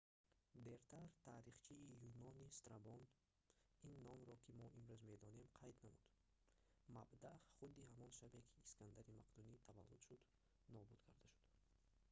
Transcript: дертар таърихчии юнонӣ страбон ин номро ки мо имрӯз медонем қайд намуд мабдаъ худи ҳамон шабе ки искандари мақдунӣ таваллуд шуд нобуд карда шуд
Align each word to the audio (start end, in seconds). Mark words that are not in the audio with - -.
дертар 0.67 1.07
таърихчии 1.25 1.89
юнонӣ 2.09 2.47
страбон 2.59 3.01
ин 3.89 3.95
номро 4.05 4.35
ки 4.43 4.51
мо 4.59 4.67
имрӯз 4.79 5.01
медонем 5.11 5.47
қайд 5.59 5.77
намуд 5.83 6.07
мабдаъ 6.95 7.35
худи 7.53 7.83
ҳамон 7.89 8.11
шабе 8.19 8.41
ки 8.49 8.55
искандари 8.65 9.17
мақдунӣ 9.19 9.53
таваллуд 9.67 10.01
шуд 10.07 10.21
нобуд 10.75 10.99
карда 11.07 11.29
шуд 11.37 11.49